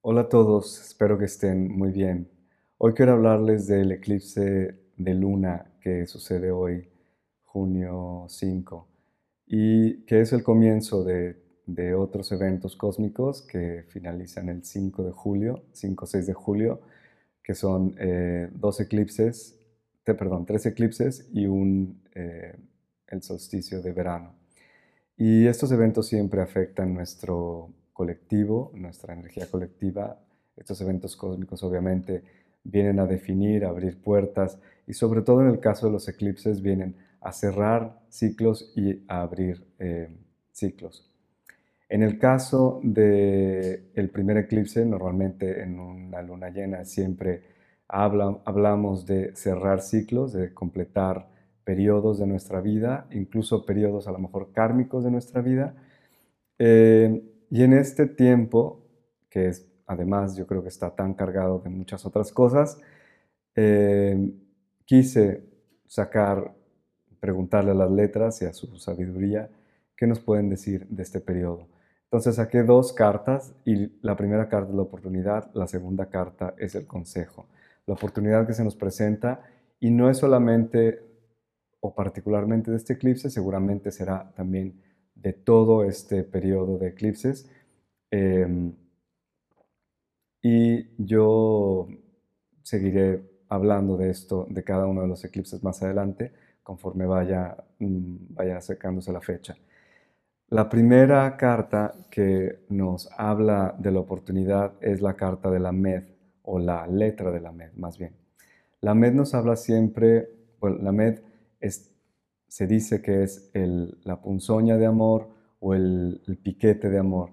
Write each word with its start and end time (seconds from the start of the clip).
Hola 0.00 0.22
a 0.22 0.28
todos, 0.28 0.80
espero 0.80 1.18
que 1.18 1.24
estén 1.24 1.76
muy 1.76 1.90
bien. 1.90 2.28
Hoy 2.78 2.94
quiero 2.94 3.12
hablarles 3.14 3.66
del 3.66 3.90
eclipse 3.90 4.76
de 4.96 5.14
luna 5.14 5.72
que 5.80 6.06
sucede 6.06 6.52
hoy, 6.52 6.88
junio 7.44 8.26
5, 8.28 8.88
y 9.48 10.04
que 10.04 10.20
es 10.20 10.32
el 10.32 10.44
comienzo 10.44 11.02
de, 11.02 11.36
otros 11.96 12.30
eventos 12.30 12.76
cósmicos 12.76 13.42
que 13.42 13.84
finalizan 13.88 14.48
el 14.48 14.64
5 14.64 15.02
de 15.02 15.10
julio, 15.10 15.64
5-6 15.74 16.26
de 16.26 16.34
julio, 16.34 16.80
que 17.42 17.54
son 17.54 17.94
eh, 17.98 18.48
dos 18.52 18.80
eclipses, 18.80 19.58
perdón, 20.04 20.46
tres 20.46 20.64
eclipses 20.64 21.28
y 21.32 21.46
un, 21.46 22.00
eh, 22.14 22.54
el 23.08 23.22
solsticio 23.22 23.82
de 23.82 23.92
verano. 23.92 24.32
Y 25.16 25.46
estos 25.48 25.72
eventos 25.72 26.06
siempre 26.06 26.40
afectan 26.40 26.94
nuestro 26.94 27.70
colectivo, 27.98 28.70
nuestra 28.74 29.12
energía 29.12 29.46
colectiva. 29.50 30.20
Estos 30.56 30.80
eventos 30.80 31.16
cósmicos 31.16 31.64
obviamente 31.64 32.22
vienen 32.62 33.00
a 33.00 33.06
definir, 33.06 33.64
a 33.64 33.70
abrir 33.70 34.00
puertas 34.00 34.60
y 34.86 34.92
sobre 34.92 35.22
todo 35.22 35.40
en 35.42 35.48
el 35.48 35.58
caso 35.58 35.86
de 35.86 35.92
los 35.94 36.08
eclipses 36.08 36.62
vienen 36.62 36.94
a 37.20 37.32
cerrar 37.32 37.98
ciclos 38.08 38.72
y 38.76 39.02
a 39.08 39.22
abrir 39.22 39.66
eh, 39.80 40.10
ciclos. 40.52 41.10
En 41.88 42.04
el 42.04 42.20
caso 42.20 42.80
del 42.84 43.90
el 43.94 44.10
primer 44.10 44.36
eclipse, 44.36 44.86
normalmente 44.86 45.60
en 45.64 45.80
una 45.80 46.22
luna 46.22 46.50
llena 46.50 46.84
siempre 46.84 47.42
hablamos 47.88 49.06
de 49.06 49.34
cerrar 49.34 49.80
ciclos, 49.80 50.32
de 50.32 50.54
completar 50.54 51.26
periodos 51.64 52.20
de 52.20 52.28
nuestra 52.28 52.60
vida, 52.60 53.08
incluso 53.10 53.66
periodos 53.66 54.06
a 54.06 54.12
lo 54.12 54.20
mejor 54.20 54.52
kármicos 54.52 55.02
de 55.02 55.10
nuestra 55.10 55.40
vida. 55.42 55.74
Eh, 56.60 57.37
y 57.50 57.62
en 57.62 57.72
este 57.72 58.06
tiempo, 58.06 58.80
que 59.30 59.48
es 59.48 59.68
además 59.88 60.36
yo 60.36 60.46
creo 60.46 60.62
que 60.62 60.68
está 60.68 60.94
tan 60.94 61.14
cargado 61.14 61.58
de 61.58 61.70
muchas 61.70 62.04
otras 62.06 62.30
cosas, 62.30 62.78
eh, 63.56 64.32
quise 64.84 65.42
sacar, 65.86 66.54
preguntarle 67.18 67.72
a 67.72 67.74
las 67.74 67.90
letras 67.90 68.40
y 68.42 68.44
a 68.44 68.52
su 68.52 68.76
sabiduría 68.76 69.50
qué 69.96 70.06
nos 70.06 70.20
pueden 70.20 70.48
decir 70.50 70.86
de 70.88 71.02
este 71.02 71.20
periodo. 71.20 71.66
Entonces 72.04 72.36
saqué 72.36 72.62
dos 72.62 72.92
cartas 72.92 73.54
y 73.64 73.92
la 74.02 74.16
primera 74.16 74.48
carta 74.48 74.70
es 74.70 74.76
la 74.76 74.82
oportunidad, 74.82 75.50
la 75.54 75.66
segunda 75.66 76.06
carta 76.06 76.54
es 76.58 76.74
el 76.74 76.86
consejo. 76.86 77.46
La 77.86 77.94
oportunidad 77.94 78.46
que 78.46 78.52
se 78.52 78.64
nos 78.64 78.76
presenta 78.76 79.40
y 79.80 79.90
no 79.90 80.10
es 80.10 80.18
solamente 80.18 81.02
o 81.80 81.94
particularmente 81.94 82.70
de 82.70 82.76
este 82.76 82.94
eclipse, 82.94 83.30
seguramente 83.30 83.90
será 83.90 84.32
también 84.34 84.80
de 85.22 85.32
todo 85.32 85.84
este 85.84 86.22
periodo 86.24 86.78
de 86.78 86.88
eclipses. 86.88 87.50
Em, 88.10 88.72
y 90.42 90.88
yo 90.98 91.88
seguiré 92.62 93.22
hablando 93.48 93.96
de 93.96 94.10
esto, 94.10 94.46
de 94.50 94.62
cada 94.62 94.86
uno 94.86 95.02
de 95.02 95.08
los 95.08 95.24
eclipses 95.24 95.62
más 95.62 95.82
adelante, 95.82 96.32
conforme 96.62 97.06
vaya, 97.06 97.56
mm, 97.78 98.34
vaya 98.34 98.58
acercándose 98.58 99.12
la 99.12 99.20
fecha. 99.20 99.56
La 100.50 100.68
primera 100.68 101.36
carta 101.36 101.94
que 102.10 102.60
nos 102.68 103.10
habla 103.18 103.74
de 103.78 103.92
la 103.92 104.00
oportunidad 104.00 104.72
es 104.80 105.02
la 105.02 105.14
carta 105.14 105.50
de 105.50 105.60
la 105.60 105.72
Med, 105.72 106.04
o 106.42 106.58
la 106.58 106.86
letra 106.86 107.30
de 107.30 107.40
la 107.40 107.52
Med, 107.52 107.72
más 107.76 107.98
bien. 107.98 108.12
La 108.80 108.94
Med 108.94 109.12
nos 109.12 109.34
habla 109.34 109.56
siempre, 109.56 110.30
bueno, 110.60 110.78
la 110.80 110.92
Med 110.92 111.20
es 111.60 111.94
se 112.48 112.66
dice 112.66 113.02
que 113.02 113.22
es 113.22 113.50
la 114.04 114.20
punzoña 114.20 114.76
de 114.76 114.86
amor 114.86 115.28
o 115.60 115.74
el, 115.74 116.20
piquete 116.42 116.88
de 116.88 116.98
amor. 116.98 117.30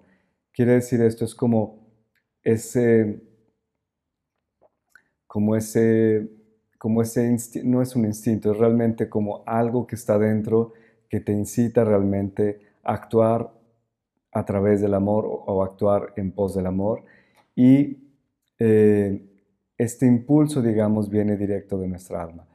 Quiere 0.54 0.74
decir 0.74 1.02
esto, 1.02 1.26
es 1.26 1.34
como 1.34 1.88
ese, 2.44 3.22
como 5.26 5.56
ese, 5.56 6.30
como 6.78 7.02
ese 7.02 7.36
no 7.64 7.82
es 7.82 7.96
un 7.96 8.06
instinto, 8.06 8.52
es 8.52 8.58
realmente 8.58 9.10
como 9.10 9.44
algo 9.46 9.88
que 9.88 9.96
está 9.96 10.20
dentro 10.20 10.74
que 11.10 11.20
te 11.20 11.32
incita 11.32 11.84
realmente 11.84 12.60
a 12.84 12.94
actuar 12.94 13.52
a 14.32 14.46
través 14.46 14.82
del 14.82 14.94
amor 14.94 15.26
o, 15.28 15.64
actuar 15.64 16.14
en 16.18 16.32
pos 16.34 16.56
del 16.56 16.66
amor. 16.66 17.06
Y 17.56 17.98
eh, 18.60 19.22
este 19.78 20.06
impulso, 20.06 20.62
digamos, 20.62 21.10
viene 21.10 21.38
directo 21.38 21.78
de 21.78 21.88
nuestra 21.88 22.22
alma. 22.22 22.46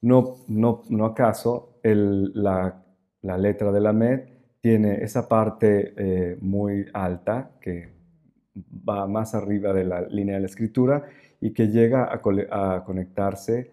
No, 0.00 0.36
no, 0.48 0.82
no 0.88 1.04
acaso 1.04 1.69
la, 1.82 2.82
letra 3.22 3.72
de 3.72 3.80
la 3.80 3.92
MED 3.92 4.20
tiene 4.60 5.02
esa 5.02 5.28
parte 5.28 5.94
eh, 5.96 6.38
muy 6.40 6.86
alta 6.92 7.52
que 7.60 8.00
va 8.88 9.06
más 9.06 9.34
arriba 9.34 9.72
de 9.72 9.84
la 9.84 10.02
línea 10.02 10.34
de 10.34 10.40
la 10.40 10.46
escritura 10.46 11.06
y 11.40 11.52
que 11.52 11.68
llega 11.68 12.12
a, 12.12 12.84
conectarse 12.84 13.70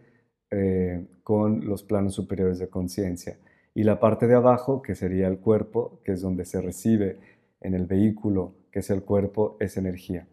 eh, 0.50 1.06
con 1.24 1.66
los 1.66 1.84
planos 1.84 2.14
superiores 2.14 2.60
de 2.60 2.70
conciencia. 2.70 3.38
Y 3.76 3.84
la 3.84 4.00
parte 4.00 4.28
de 4.28 4.36
abajo, 4.36 4.82
que 4.82 4.96
sería 4.96 5.28
el 5.28 5.40
cuerpo, 5.40 6.02
que 6.04 6.14
es 6.14 6.22
donde 6.22 6.46
se 6.46 6.62
recibe 6.62 7.20
en 7.62 7.74
el 7.74 7.86
vehículo, 7.86 8.56
que 8.72 8.80
es 8.80 8.90
el 8.90 9.04
cuerpo, 9.04 9.58
es 9.60 9.78
energía. 9.78 10.28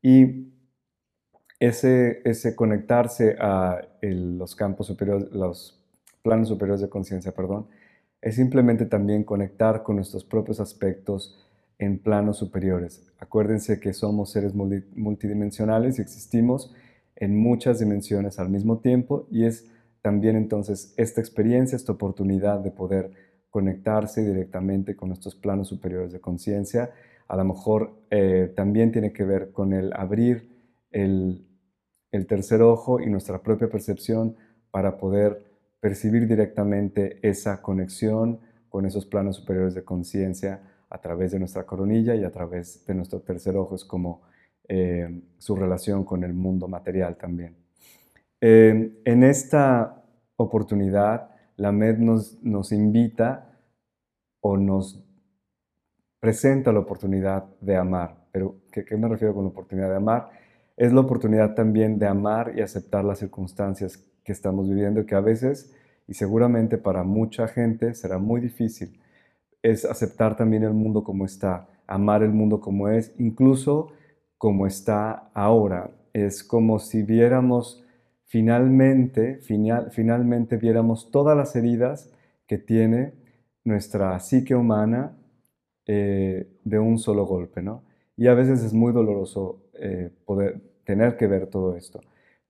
Y 0.00 0.52
ese, 1.58 2.22
ese 2.24 2.54
conectarse 2.54 3.36
a 3.40 3.80
los 4.02 4.54
campos 4.54 4.86
superiores, 4.86 5.30
los 5.32 5.85
planos 6.26 6.48
superiores 6.48 6.80
de 6.80 6.88
conciencia, 6.88 7.30
perdón, 7.30 7.68
es 8.20 8.34
simplemente 8.34 8.84
también 8.84 9.22
conectar 9.22 9.84
con 9.84 9.94
nuestros 9.94 10.24
propios 10.24 10.58
aspectos 10.58 11.46
en 11.78 12.00
planos 12.00 12.38
superiores. 12.38 13.06
Acuérdense 13.20 13.78
que 13.78 13.92
somos 13.92 14.32
seres 14.32 14.52
multidimensionales 14.52 15.98
y 15.98 16.02
existimos 16.02 16.74
en 17.14 17.38
muchas 17.38 17.78
dimensiones 17.78 18.40
al 18.40 18.48
mismo 18.48 18.78
tiempo 18.78 19.28
y 19.30 19.44
es 19.44 19.70
también 20.02 20.34
entonces 20.34 20.92
esta 20.96 21.20
experiencia, 21.20 21.76
esta 21.76 21.92
oportunidad 21.92 22.58
de 22.58 22.72
poder 22.72 23.12
conectarse 23.50 24.26
directamente 24.26 24.96
con 24.96 25.10
nuestros 25.10 25.36
planos 25.36 25.68
superiores 25.68 26.10
de 26.12 26.20
conciencia, 26.20 26.90
a 27.28 27.36
lo 27.36 27.44
mejor 27.44 27.92
eh, 28.10 28.52
también 28.56 28.90
tiene 28.90 29.12
que 29.12 29.22
ver 29.22 29.52
con 29.52 29.72
el 29.72 29.92
abrir 29.92 30.48
el, 30.90 31.46
el 32.10 32.26
tercer 32.26 32.60
ojo 32.62 33.00
y 33.00 33.06
nuestra 33.06 33.40
propia 33.44 33.68
percepción 33.68 34.34
para 34.72 34.96
poder 34.96 35.46
percibir 35.80 36.26
directamente 36.26 37.18
esa 37.22 37.62
conexión 37.62 38.40
con 38.68 38.86
esos 38.86 39.06
planos 39.06 39.36
superiores 39.36 39.74
de 39.74 39.84
conciencia 39.84 40.60
a 40.90 41.00
través 41.00 41.32
de 41.32 41.38
nuestra 41.38 41.64
coronilla 41.64 42.14
y 42.14 42.24
a 42.24 42.30
través 42.30 42.84
de 42.86 42.94
nuestro 42.94 43.20
tercer 43.20 43.56
ojo, 43.56 43.74
es 43.74 43.84
como 43.84 44.22
eh, 44.68 45.22
su 45.38 45.56
relación 45.56 46.04
con 46.04 46.24
el 46.24 46.34
mundo 46.34 46.68
material 46.68 47.16
también. 47.16 47.56
Eh, 48.40 49.00
en 49.04 49.22
esta 49.22 50.02
oportunidad, 50.36 51.30
la 51.56 51.72
MED 51.72 51.98
nos, 51.98 52.42
nos 52.42 52.72
invita 52.72 53.58
o 54.40 54.56
nos 54.56 55.02
presenta 56.20 56.72
la 56.72 56.80
oportunidad 56.80 57.44
de 57.60 57.76
amar. 57.76 58.26
Pero, 58.32 58.56
¿qué, 58.70 58.84
¿qué, 58.84 58.96
me 58.96 59.08
refiero 59.08 59.34
con 59.34 59.44
la 59.44 59.50
oportunidad 59.50 59.88
de 59.88 59.96
amar? 59.96 60.30
es 60.76 60.92
la 60.92 61.00
oportunidad 61.00 61.54
también 61.54 61.98
de 61.98 62.06
amar 62.06 62.52
y 62.54 62.60
aceptar 62.60 63.04
las 63.04 63.18
circunstancias 63.18 64.04
que 64.26 64.32
estamos 64.32 64.68
viviendo, 64.68 65.06
que 65.06 65.14
a 65.14 65.20
veces, 65.20 65.72
y 66.08 66.14
seguramente 66.14 66.76
para 66.78 67.04
mucha 67.04 67.46
gente, 67.48 67.94
será 67.94 68.18
muy 68.18 68.40
difícil. 68.40 69.00
Es 69.62 69.84
aceptar 69.84 70.36
también 70.36 70.64
el 70.64 70.74
mundo 70.74 71.04
como 71.04 71.24
está, 71.24 71.68
amar 71.86 72.22
el 72.22 72.32
mundo 72.32 72.60
como 72.60 72.88
es, 72.88 73.14
incluso 73.18 73.92
como 74.36 74.66
está 74.66 75.30
ahora. 75.32 75.90
Es 76.12 76.42
como 76.42 76.80
si 76.80 77.02
viéramos 77.02 77.84
finalmente, 78.24 79.36
final, 79.36 79.90
finalmente 79.92 80.56
viéramos 80.56 81.10
todas 81.10 81.36
las 81.36 81.54
heridas 81.54 82.10
que 82.48 82.58
tiene 82.58 83.12
nuestra 83.64 84.18
psique 84.18 84.54
humana 84.54 85.16
eh, 85.86 86.48
de 86.64 86.78
un 86.78 86.98
solo 86.98 87.26
golpe, 87.26 87.62
¿no? 87.62 87.82
Y 88.16 88.26
a 88.26 88.34
veces 88.34 88.64
es 88.64 88.72
muy 88.72 88.92
doloroso 88.92 89.60
eh, 89.74 90.10
poder 90.24 90.60
tener 90.84 91.16
que 91.16 91.26
ver 91.28 91.46
todo 91.46 91.76
esto. 91.76 92.00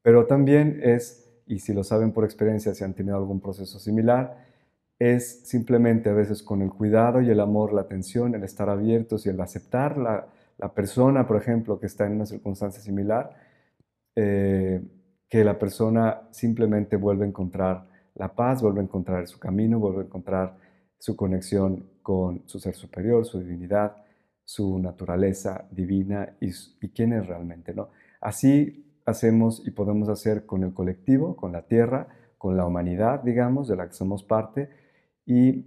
Pero 0.03 0.27
también 0.27 0.81
es, 0.83 1.26
y 1.47 1.61
si 1.61 1.73
lo 1.73 1.85
saben 1.85 2.13
por 2.13 2.25
experiencia, 2.25 2.75
si 2.75 2.85
han 2.85 2.95
tenido 2.95 3.17
algún 3.17 3.41
proceso 3.41 3.79
similar, 3.79 4.45
es 4.99 5.49
simplemente 5.49 6.09
a 6.11 6.15
veces 6.15 6.43
con 6.43 6.63
el 6.63 6.71
cuidado 6.71 7.21
y 7.21 7.31
el 7.31 7.41
amor, 7.41 7.73
la 7.73 7.83
atención, 7.83 8.35
el 8.35 8.45
estar 8.45 8.69
abiertos 8.69 9.27
y 9.27 9.29
el 9.29 9.41
aceptar 9.41 9.99
la, 9.99 10.27
la 10.59 10.73
persona, 10.73 11.27
por 11.27 11.37
ejemplo, 11.37 11.79
que 11.79 11.87
está 11.87 12.07
en 12.07 12.13
una 12.13 12.27
circunstancia 12.27 12.81
similar, 12.81 13.31
eh, 14.15 14.81
que 15.29 15.45
la 15.45 15.59
persona 15.59 16.23
simplemente 16.31 16.97
vuelve 16.97 17.25
a 17.25 17.29
encontrar 17.29 17.87
la 18.15 18.35
paz, 18.35 18.63
vuelve 18.63 18.81
a 18.81 18.85
encontrar 18.85 19.27
su 19.27 19.39
camino, 19.39 19.79
vuelve 19.79 20.03
a 20.03 20.05
encontrar 20.05 20.57
su 20.99 21.15
conexión 21.15 21.91
con 22.03 22.43
su 22.47 22.59
ser 22.59 22.75
superior, 22.75 23.27
su 23.27 23.39
divinidad, 23.39 23.97
su 24.45 24.79
naturaleza 24.79 25.67
divina 25.71 26.37
y, 26.41 26.53
quién 26.89 27.13
es 27.13 27.27
realmente, 27.27 27.75
¿no? 27.75 27.91
Así 28.21 28.86
hacemos 29.07 29.63
y 29.67 29.71
podemos 29.71 30.09
hacer 30.09 30.45
con 30.45 30.65
el 30.65 30.75
colectivo, 30.75 31.37
con 31.37 31.53
la 31.53 31.63
tierra, 31.63 32.09
con 32.37 32.57
la 32.57 32.67
humanidad, 32.67 33.23
digamos, 33.23 33.69
de 33.69 33.77
la 33.77 33.87
que 33.87 33.95
somos 33.95 34.23
parte, 34.23 34.69
y 35.25 35.65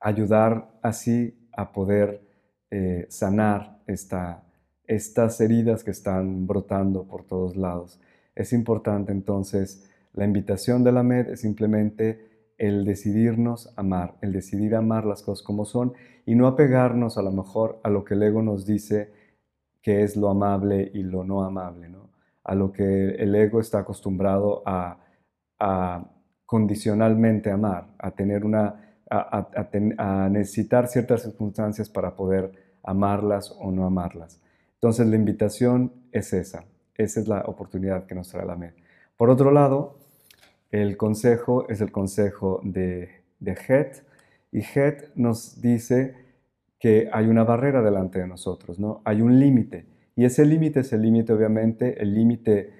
ayudar 0.00 0.78
así 0.82 1.48
a 1.52 1.72
poder 1.72 2.22
eh, 2.70 3.06
sanar 3.08 3.82
esta, 3.86 4.44
estas 4.86 5.40
heridas 5.40 5.82
que 5.82 5.90
están 5.90 6.46
brotando 6.46 7.04
por 7.04 7.24
todos 7.24 7.56
lados. 7.56 8.00
Es 8.34 8.52
importante 8.52 9.12
entonces, 9.12 9.90
la 10.12 10.24
invitación 10.24 10.84
de 10.84 10.92
la 10.92 11.02
MED 11.02 11.30
es 11.30 11.40
simplemente 11.40 12.54
el 12.58 12.84
decidirnos 12.84 13.72
amar, 13.76 14.14
el 14.20 14.32
decidir 14.32 14.74
amar 14.74 15.04
las 15.04 15.22
cosas 15.22 15.44
como 15.44 15.64
son 15.64 15.92
y 16.24 16.34
no 16.34 16.46
apegarnos 16.46 17.18
a 17.18 17.22
lo 17.22 17.32
mejor 17.32 17.80
a 17.82 17.90
lo 17.90 18.04
que 18.04 18.14
el 18.14 18.22
ego 18.22 18.42
nos 18.42 18.66
dice 18.66 19.10
que 19.82 20.02
es 20.02 20.16
lo 20.16 20.30
amable 20.30 20.90
y 20.94 21.02
lo 21.02 21.22
no 21.22 21.44
amable, 21.44 21.88
¿no? 21.88 22.05
A 22.46 22.54
lo 22.54 22.72
que 22.72 23.10
el 23.16 23.34
ego 23.34 23.60
está 23.60 23.80
acostumbrado 23.80 24.62
a, 24.64 24.98
condicionalmente 26.44 27.50
amar, 27.50 27.88
a 27.98 28.12
tener 28.12 28.44
una, 28.44 28.96
a 29.10 30.28
necesitar 30.30 30.86
ciertas 30.86 31.22
circunstancias 31.22 31.88
para 31.88 32.14
poder 32.14 32.52
amarlas 32.84 33.50
o 33.58 33.72
no 33.72 33.84
amarlas. 33.84 34.40
Entonces 34.74 35.08
la 35.08 35.16
invitación 35.16 35.92
es 36.12 36.32
esa, 36.32 36.64
esa 36.94 37.20
es 37.20 37.26
la 37.26 37.40
oportunidad 37.46 38.06
que 38.06 38.14
nos 38.14 38.28
trae 38.28 38.46
la 38.46 38.54
MED. 38.54 38.74
Por 39.16 39.28
otro 39.28 39.50
lado, 39.50 39.98
el 40.70 40.96
consejo 40.96 41.68
es 41.68 41.80
el 41.80 41.90
consejo 41.90 42.60
de, 42.62 43.08
de 43.40 43.56
Het 43.66 44.04
y 44.52 44.60
Het 44.60 45.16
nos 45.16 45.60
dice 45.60 46.14
que 46.78 47.08
hay 47.12 47.26
una 47.26 47.42
barrera 47.42 47.82
delante 47.82 48.20
de 48.20 48.28
nosotros, 48.28 48.78
¿no? 48.78 49.00
Hay 49.04 49.20
un 49.20 49.40
límite 49.40 49.95
y 50.16 50.24
ese 50.24 50.44
límite 50.44 50.80
es 50.80 50.92
el 50.92 51.02
límite 51.02 51.32
obviamente, 51.32 52.02
el 52.02 52.14
límite 52.14 52.72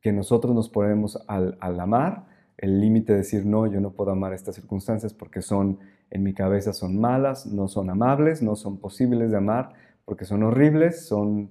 que 0.00 0.12
nosotros 0.12 0.54
nos 0.54 0.68
ponemos 0.68 1.24
al, 1.28 1.56
al 1.60 1.80
amar, 1.80 2.26
el 2.58 2.80
límite 2.80 3.12
de 3.12 3.18
decir 3.18 3.46
no, 3.46 3.66
yo 3.66 3.80
no 3.80 3.92
puedo 3.92 4.10
amar 4.10 4.34
estas 4.34 4.56
circunstancias 4.56 5.14
porque 5.14 5.40
son 5.40 5.78
en 6.12 6.22
mi 6.22 6.34
cabeza 6.34 6.74
son 6.74 7.00
malas, 7.00 7.46
no 7.46 7.68
son 7.68 7.88
amables, 7.88 8.42
no 8.42 8.54
son 8.54 8.78
posibles 8.78 9.30
de 9.30 9.38
amar, 9.38 9.72
porque 10.04 10.26
son 10.26 10.42
horribles, 10.42 11.06
son 11.06 11.50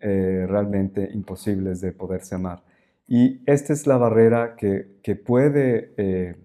eh, 0.00 0.44
realmente 0.48 1.08
imposibles 1.12 1.80
de 1.80 1.92
poderse 1.92 2.34
amar. 2.34 2.64
Y 3.06 3.42
esta 3.46 3.72
es 3.72 3.86
la 3.86 3.98
barrera 3.98 4.56
que, 4.56 4.98
que 5.04 5.14
puede 5.14 5.94
eh, 5.96 6.36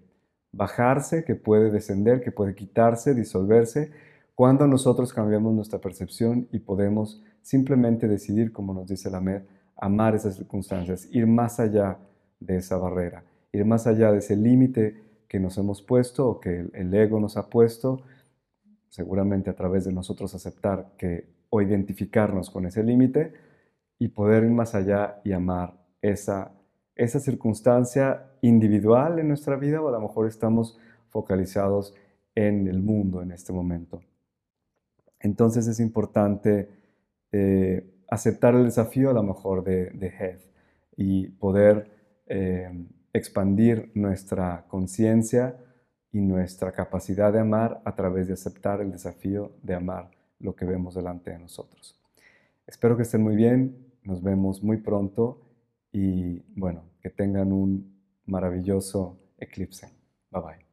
bajarse, 0.52 1.24
que 1.24 1.34
puede 1.34 1.72
descender, 1.72 2.22
que 2.22 2.30
puede 2.30 2.54
quitarse, 2.54 3.12
disolverse, 3.12 3.90
cuando 4.36 4.68
nosotros 4.68 5.12
cambiamos 5.12 5.52
nuestra 5.52 5.80
percepción 5.80 6.46
y 6.52 6.60
podemos 6.60 7.24
simplemente 7.48 8.06
decidir, 8.06 8.52
como 8.52 8.74
nos 8.74 8.86
dice 8.86 9.10
la 9.10 9.22
MED, 9.22 9.40
amar 9.74 10.14
esas 10.14 10.36
circunstancias, 10.36 11.08
ir 11.10 11.26
más 11.26 11.58
allá 11.58 11.96
de 12.40 12.58
esa 12.58 12.76
barrera, 12.76 13.24
ir 13.52 13.64
más 13.64 13.86
allá 13.86 14.12
de 14.12 14.18
ese 14.18 14.36
límite 14.36 15.02
que 15.26 15.40
nos 15.40 15.56
hemos 15.56 15.80
puesto 15.80 16.28
o 16.28 16.40
que 16.40 16.68
el 16.74 16.92
ego 16.92 17.18
nos 17.20 17.38
ha 17.38 17.48
puesto, 17.48 18.02
seguramente 18.90 19.48
a 19.48 19.54
través 19.54 19.86
de 19.86 19.92
nosotros 19.94 20.34
aceptar 20.34 20.92
que 20.98 21.26
o 21.48 21.62
identificarnos 21.62 22.50
con 22.50 22.66
ese 22.66 22.82
límite 22.82 23.32
y 23.98 24.08
poder 24.08 24.44
ir 24.44 24.50
más 24.50 24.74
allá 24.74 25.22
y 25.24 25.32
amar 25.32 25.72
esa, 26.02 26.52
esa 26.96 27.18
circunstancia 27.18 28.26
individual 28.42 29.20
en 29.20 29.28
nuestra 29.28 29.56
vida 29.56 29.80
o 29.80 29.88
a 29.88 29.92
lo 29.92 30.00
mejor 30.00 30.26
estamos 30.26 30.78
focalizados 31.08 31.94
en 32.34 32.68
el 32.68 32.82
mundo 32.82 33.22
en 33.22 33.32
este 33.32 33.54
momento. 33.54 34.02
Entonces 35.18 35.66
es 35.66 35.80
importante 35.80 36.76
eh, 37.32 37.84
aceptar 38.08 38.54
el 38.54 38.64
desafío 38.64 39.10
a 39.10 39.12
lo 39.12 39.22
mejor 39.22 39.64
de, 39.64 39.90
de 39.90 40.38
y 40.96 41.28
poder 41.28 41.90
eh, 42.26 42.70
expandir 43.12 43.90
nuestra 43.94 44.64
conciencia 44.68 45.56
y 46.12 46.20
nuestra 46.20 46.72
capacidad 46.72 47.32
de 47.32 47.40
amar 47.40 47.80
a 47.84 47.94
través 47.94 48.26
de 48.26 48.34
aceptar 48.34 48.80
el 48.80 48.90
desafío 48.90 49.52
de 49.62 49.74
amar 49.74 50.10
lo 50.40 50.54
que 50.54 50.64
vemos 50.64 50.94
delante 50.94 51.30
de 51.30 51.38
nosotros. 51.38 52.00
Espero 52.66 52.96
que 52.96 53.02
estén 53.02 53.22
muy 53.22 53.36
bien, 53.36 53.76
nos 54.02 54.22
vemos 54.22 54.62
muy 54.62 54.78
pronto 54.78 55.40
y 55.92 56.40
bueno, 56.54 56.82
que 57.00 57.10
tengan 57.10 57.52
un 57.52 57.98
maravilloso 58.26 59.18
eclipse. 59.38 59.88
Bye 60.30 60.42
bye. 60.42 60.67